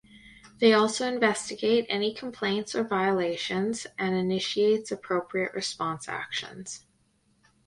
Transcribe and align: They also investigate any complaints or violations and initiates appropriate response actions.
They 0.57 0.73
also 0.73 1.05
investigate 1.07 1.85
any 1.87 2.11
complaints 2.11 2.73
or 2.73 2.83
violations 2.83 3.85
and 3.99 4.15
initiates 4.15 4.91
appropriate 4.91 5.53
response 5.53 6.09
actions. 6.09 6.87